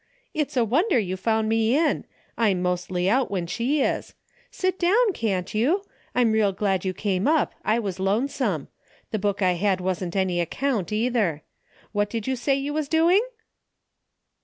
[0.41, 2.05] "It's a wonder you found me in.
[2.35, 4.15] I'm mostly out when she is.
[4.49, 5.83] Sit down, can't you?
[6.15, 8.67] I'm real glad you come up, I was lonesome.
[9.11, 11.43] The book I had wasn't any account either.
[11.91, 13.21] What did you say you was doing